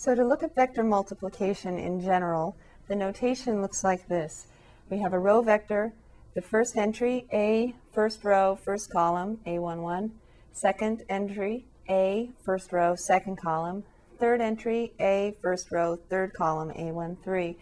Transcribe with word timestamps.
So 0.00 0.14
to 0.14 0.24
look 0.24 0.42
at 0.42 0.54
vector 0.54 0.82
multiplication 0.82 1.78
in 1.78 2.00
general, 2.00 2.56
the 2.88 2.96
notation 2.96 3.60
looks 3.60 3.84
like 3.84 4.08
this. 4.08 4.46
We 4.88 4.96
have 5.00 5.12
a 5.12 5.18
row 5.18 5.42
vector, 5.42 5.92
the 6.32 6.40
first 6.40 6.74
entry, 6.74 7.26
A, 7.34 7.74
first 7.92 8.24
row, 8.24 8.56
first 8.56 8.90
column, 8.90 9.40
A11. 9.46 10.12
Second 10.54 11.02
entry, 11.10 11.66
A, 11.90 12.30
first 12.42 12.72
row, 12.72 12.94
second 12.94 13.36
column. 13.36 13.84
Third 14.18 14.40
entry, 14.40 14.94
A, 15.00 15.36
first 15.42 15.70
row, 15.70 15.96
third 16.08 16.32
column, 16.32 16.70
A13. 16.70 17.56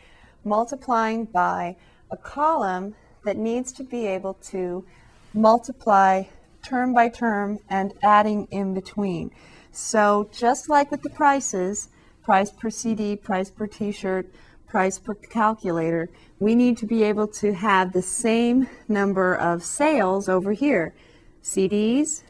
Multiplying 0.45 1.25
by 1.25 1.75
a 2.12 2.16
column 2.16 2.95
that 3.25 3.36
needs 3.36 3.73
to 3.73 3.82
be 3.82 4.07
able 4.07 4.34
to 4.52 4.84
multiply 5.34 6.23
term 6.64 6.95
by 6.95 7.09
term 7.09 7.59
and 7.68 7.95
adding 8.00 8.46
in 8.52 8.75
between. 8.75 9.32
So 9.73 10.30
just 10.32 10.68
like 10.68 10.93
with 10.93 11.02
the 11.02 11.11
prices, 11.11 11.89
price 12.29 12.51
per 12.51 12.69
CD, 12.69 13.17
price 13.17 13.51
per 13.51 13.66
t-shirt, 13.66 14.30
price 14.66 14.98
per 14.98 15.15
calculator, 15.15 16.11
we 16.39 16.55
need 16.55 16.77
to 16.77 16.85
be 16.85 17.02
able 17.02 17.27
to 17.27 17.55
have 17.55 17.95
the 17.95 18.02
same 18.02 18.69
number 18.87 19.35
of 19.35 19.65
sales 19.65 20.29
over 20.29 20.52
here. 20.52 20.93
CDs, 21.43 22.25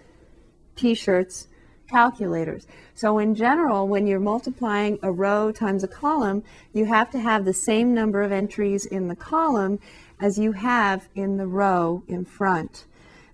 t-shirts, 0.76 1.48
calculators. 1.90 2.68
So 2.94 3.18
in 3.18 3.34
general, 3.34 3.88
when 3.88 4.06
you're 4.06 4.20
multiplying 4.20 5.00
a 5.02 5.10
row 5.10 5.50
times 5.50 5.82
a 5.82 5.88
column, 5.88 6.44
you 6.72 6.84
have 6.84 7.10
to 7.10 7.18
have 7.18 7.44
the 7.44 7.52
same 7.52 7.92
number 7.92 8.22
of 8.22 8.30
entries 8.30 8.86
in 8.86 9.08
the 9.08 9.16
column 9.16 9.80
as 10.20 10.38
you 10.38 10.52
have 10.52 11.08
in 11.16 11.38
the 11.38 11.48
row 11.48 12.04
in 12.06 12.24
front. 12.24 12.84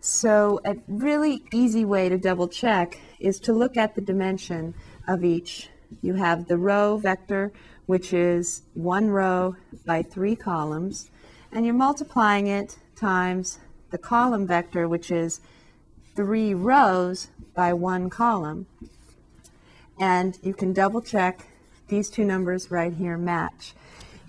So 0.00 0.60
a 0.64 0.76
really 0.88 1.42
easy 1.52 1.84
way 1.84 2.08
to 2.08 2.16
double 2.16 2.48
check 2.48 2.98
is 3.20 3.38
to 3.40 3.52
look 3.52 3.76
at 3.76 3.94
the 3.94 4.00
dimension 4.00 4.72
of 5.06 5.24
each. 5.24 5.68
You 6.02 6.14
have 6.14 6.48
the 6.48 6.56
row 6.56 6.96
vector, 6.96 7.52
which 7.86 8.12
is 8.12 8.62
one 8.74 9.10
row 9.10 9.56
by 9.84 10.02
three 10.02 10.36
columns, 10.36 11.10
and 11.52 11.64
you're 11.64 11.74
multiplying 11.74 12.46
it 12.46 12.78
times 12.96 13.58
the 13.90 13.98
column 13.98 14.46
vector, 14.46 14.88
which 14.88 15.10
is 15.10 15.40
three 16.16 16.54
rows 16.54 17.28
by 17.54 17.72
one 17.72 18.10
column. 18.10 18.66
And 19.98 20.38
you 20.42 20.54
can 20.54 20.72
double 20.72 21.00
check 21.00 21.46
these 21.88 22.10
two 22.10 22.24
numbers 22.24 22.70
right 22.70 22.92
here 22.92 23.16
match. 23.16 23.74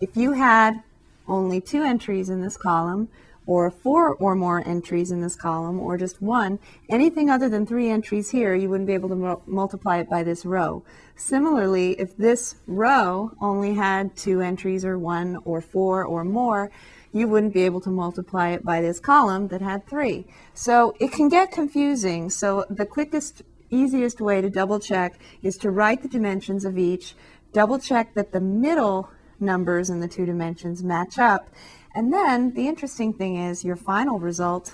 If 0.02 0.16
you 0.16 0.34
had 0.34 0.84
only 1.28 1.62
two 1.62 1.84
entries 1.84 2.30
in 2.30 2.42
this 2.42 2.58
column, 2.58 3.08
or 3.48 3.70
four 3.70 4.16
or 4.16 4.36
more 4.36 4.68
entries 4.68 5.12
in 5.12 5.22
this 5.22 5.36
column, 5.36 5.80
or 5.80 5.98
just 5.98 6.22
one, 6.22 6.60
anything 6.90 7.30
other 7.30 7.50
than 7.50 7.66
three 7.66 7.90
entries 7.90 8.32
here, 8.32 8.56
you 8.56 8.70
wouldn't 8.70 8.88
be 8.88 8.94
able 8.94 9.10
to 9.10 9.42
multiply 9.46 9.98
it 9.98 10.10
by 10.10 10.24
this 10.24 10.46
row. 10.46 10.84
Similarly, 11.16 11.92
if 12.00 12.18
this 12.18 12.56
row 12.68 13.32
only 13.42 13.76
had 13.76 14.16
two 14.16 14.42
entries 14.42 14.84
or 14.84 14.98
one 14.98 15.38
or 15.46 15.62
four 15.62 16.04
or 16.04 16.24
more, 16.24 16.72
you 17.14 17.28
wouldn't 17.28 17.54
be 17.54 17.64
able 17.64 17.80
to 17.82 17.90
multiply 17.90 18.50
it 18.50 18.66
by 18.66 18.82
this 18.82 19.00
column 19.00 19.48
that 19.48 19.62
had 19.62 19.88
three. 19.88 20.26
So 20.54 20.96
it 21.00 21.14
can 21.14 21.30
get 21.30 21.52
confusing. 21.52 22.30
So 22.30 22.66
the 22.70 22.86
quickest, 22.86 23.42
easiest 23.70 24.20
way 24.20 24.42
to 24.42 24.50
double 24.50 24.80
check 24.80 25.18
is 25.42 25.56
to 25.58 25.72
write 25.72 26.02
the 26.02 26.10
dimensions 26.10 26.66
of 26.66 26.78
each, 26.78 27.16
double 27.54 27.80
check 27.80 28.16
that 28.16 28.34
the 28.34 28.42
middle 28.42 29.10
numbers 29.40 29.90
in 29.90 30.00
the 30.00 30.08
two 30.08 30.26
dimensions 30.26 30.84
match 30.84 31.18
up, 31.18 31.50
and 31.94 32.12
then 32.12 32.54
the 32.54 32.68
interesting 32.68 33.14
thing 33.14 33.38
is 33.38 33.64
your 33.64 33.76
final 33.76 34.20
result 34.20 34.74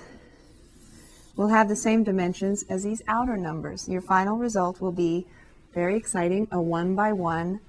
will 1.35 1.49
have 1.49 1.69
the 1.69 1.75
same 1.75 2.03
dimensions 2.03 2.63
as 2.69 2.83
these 2.83 3.01
outer 3.07 3.37
numbers. 3.37 3.87
Your 3.87 4.01
final 4.01 4.37
result 4.37 4.81
will 4.81 4.91
be 4.91 5.25
very 5.73 5.95
exciting, 5.95 6.47
a 6.51 6.61
one 6.61 6.95
by 6.95 7.13
one 7.13 7.59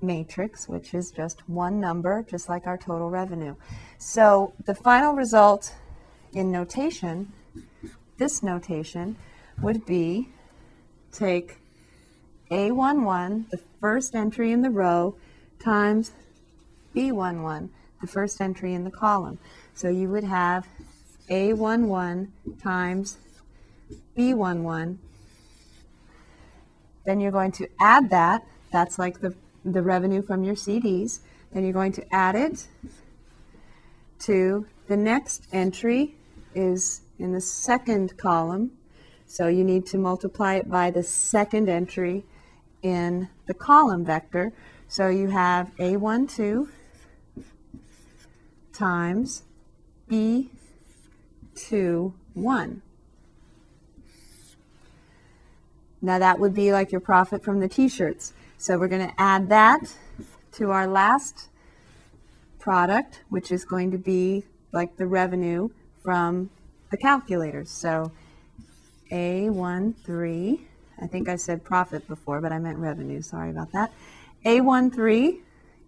matrix, 0.00 0.68
which 0.68 0.94
is 0.94 1.10
just 1.10 1.48
one 1.48 1.80
number, 1.80 2.24
just 2.28 2.48
like 2.48 2.66
our 2.66 2.76
total 2.76 3.10
revenue. 3.10 3.54
So 3.98 4.52
the 4.64 4.74
final 4.74 5.14
result 5.14 5.74
in 6.32 6.50
notation, 6.50 7.32
this 8.18 8.42
notation, 8.42 9.16
would 9.60 9.84
be 9.84 10.28
take 11.12 11.58
A11, 12.50 13.50
the 13.50 13.60
first 13.80 14.14
entry 14.14 14.52
in 14.52 14.62
the 14.62 14.70
row, 14.70 15.14
times 15.62 16.12
B11, 16.94 17.70
the 18.00 18.06
first 18.06 18.40
entry 18.40 18.74
in 18.74 18.84
the 18.84 18.90
column. 18.90 19.38
So 19.74 19.88
you 19.88 20.08
would 20.10 20.24
have 20.24 20.66
A11 21.30 22.28
times 22.62 23.16
B11. 24.16 24.98
Then 27.04 27.20
you're 27.20 27.32
going 27.32 27.52
to 27.52 27.68
add 27.80 28.10
that. 28.10 28.44
That's 28.70 28.98
like 28.98 29.20
the, 29.20 29.34
the 29.64 29.82
revenue 29.82 30.22
from 30.22 30.44
your 30.44 30.54
CDs. 30.54 31.20
Then 31.52 31.64
you're 31.64 31.72
going 31.72 31.92
to 31.92 32.14
add 32.14 32.34
it 32.34 32.66
to 34.20 34.66
the 34.88 34.96
next 34.96 35.46
entry 35.52 36.14
is 36.54 37.02
in 37.18 37.32
the 37.32 37.40
second 37.40 38.16
column. 38.16 38.72
So 39.26 39.48
you 39.48 39.64
need 39.64 39.86
to 39.86 39.98
multiply 39.98 40.56
it 40.56 40.70
by 40.70 40.90
the 40.90 41.02
second 41.02 41.68
entry 41.68 42.24
in 42.82 43.28
the 43.46 43.54
column 43.54 44.04
vector. 44.04 44.52
So 44.92 45.08
you 45.08 45.28
have 45.28 45.74
A12 45.78 46.68
times 48.74 49.42
B2, 50.10 52.12
1. 52.34 52.82
Now 56.02 56.18
that 56.18 56.38
would 56.38 56.52
be 56.52 56.74
like 56.74 56.92
your 56.92 57.00
profit 57.00 57.42
from 57.42 57.60
the 57.60 57.70
t-shirts. 57.70 58.34
So 58.58 58.78
we're 58.78 58.88
going 58.88 59.08
to 59.08 59.14
add 59.18 59.48
that 59.48 59.96
to 60.56 60.72
our 60.72 60.86
last 60.86 61.48
product, 62.58 63.22
which 63.30 63.50
is 63.50 63.64
going 63.64 63.92
to 63.92 63.98
be 63.98 64.44
like 64.72 64.98
the 64.98 65.06
revenue 65.06 65.70
from 66.02 66.50
the 66.90 66.98
calculators. 66.98 67.70
So 67.70 68.12
A13, 69.10 70.60
I 71.00 71.06
think 71.06 71.30
I 71.30 71.36
said 71.36 71.64
profit 71.64 72.06
before, 72.06 72.42
but 72.42 72.52
I 72.52 72.58
meant 72.58 72.76
revenue. 72.76 73.22
Sorry 73.22 73.48
about 73.48 73.72
that. 73.72 73.90
A13 74.44 75.38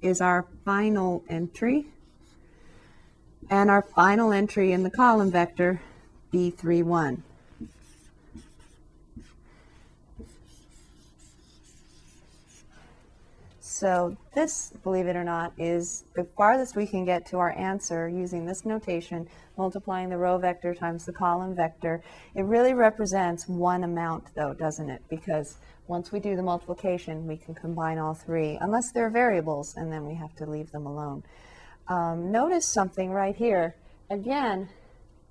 is 0.01 0.21
our 0.21 0.47
final 0.65 1.25
entry 1.29 1.87
and 3.51 3.69
our 3.69 3.83
final 3.83 4.33
entry 4.33 4.73
in 4.73 4.85
the 4.85 4.91
column 4.91 5.31
vector, 5.31 5.81
B31. 6.33 7.23
So 13.75 14.17
this, 14.35 14.73
believe 14.83 15.07
it 15.07 15.17
or 15.17 15.25
not, 15.25 15.53
is 15.59 16.05
the 16.15 16.25
farthest 16.37 16.77
we 16.77 16.87
can 16.87 17.05
get 17.05 17.27
to 17.27 17.39
our 17.39 17.51
answer 17.59 18.09
using 18.09 18.47
this 18.47 18.65
notation, 18.65 19.29
multiplying 19.59 20.11
the 20.11 20.17
row 20.17 20.39
vector 20.39 20.75
times 20.75 21.05
the 21.05 21.13
column 21.13 21.57
vector. 21.57 22.03
It 22.35 22.43
really 22.43 22.75
represents 22.75 23.49
one 23.49 23.83
amount 23.83 24.35
though, 24.35 24.55
doesn't 24.55 24.91
it? 24.91 25.03
Because 25.09 25.57
once 25.89 26.13
we 26.13 26.21
do 26.21 26.37
the 26.37 26.43
multiplication, 26.43 27.27
we 27.27 27.37
can 27.37 27.55
combine 27.55 27.99
all 27.99 28.15
three, 28.15 28.59
unless 28.61 28.93
they're 28.93 29.11
variables, 29.11 29.75
and 29.77 29.93
then 29.93 30.07
we 30.07 30.15
have 30.15 30.35
to 30.37 30.47
leave 30.47 30.71
them 30.71 30.87
alone 30.87 31.25
um, 31.89 32.33
notice 32.33 32.67
something 32.67 33.11
right 33.11 33.37
here. 33.37 33.75
Again, 34.11 34.69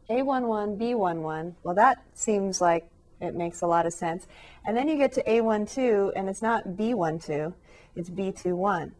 A11, 0.09 0.77
B11, 0.77 1.55
well, 1.63 1.75
that 1.75 2.03
seems 2.13 2.61
like 2.61 2.87
it 3.23 3.35
makes 3.35 3.61
a 3.61 3.67
lot 3.67 3.85
of 3.85 3.93
sense. 3.93 4.27
And 4.65 4.75
then 4.75 4.87
you 4.87 4.97
get 4.97 5.13
to 5.13 5.23
A12, 5.23 6.13
and 6.15 6.29
it's 6.29 6.41
not 6.41 6.69
B12, 6.69 7.53
it's 7.95 8.09
B21. 8.09 8.91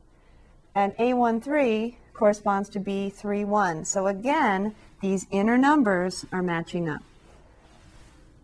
And 0.76 0.96
A13 0.98 1.96
corresponds 2.14 2.70
to 2.70 2.80
B31. 2.80 3.86
So 3.86 4.08
again, 4.08 4.76
these 5.02 5.28
inner 5.32 5.58
numbers 5.58 6.26
are 6.32 6.42
matching 6.42 6.88
up. 6.88 7.02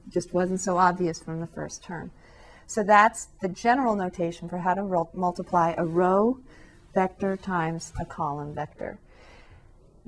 Just 0.09 0.33
wasn't 0.33 0.59
so 0.59 0.77
obvious 0.77 1.19
from 1.19 1.39
the 1.39 1.47
first 1.47 1.83
term. 1.83 2.11
So 2.67 2.83
that's 2.83 3.29
the 3.41 3.49
general 3.49 3.95
notation 3.95 4.49
for 4.49 4.59
how 4.59 4.73
to 4.73 5.07
multiply 5.13 5.73
a 5.77 5.85
row 5.85 6.39
vector 6.93 7.37
times 7.37 7.93
a 7.99 8.05
column 8.05 8.53
vector. 8.53 8.99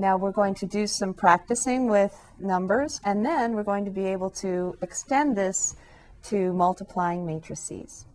Now 0.01 0.17
we're 0.17 0.31
going 0.31 0.55
to 0.55 0.65
do 0.65 0.87
some 0.87 1.13
practicing 1.13 1.85
with 1.85 2.19
numbers, 2.39 2.99
and 3.05 3.23
then 3.23 3.53
we're 3.53 3.61
going 3.61 3.85
to 3.85 3.91
be 3.91 4.05
able 4.05 4.31
to 4.31 4.75
extend 4.81 5.37
this 5.37 5.75
to 6.23 6.51
multiplying 6.53 7.23
matrices. 7.23 8.07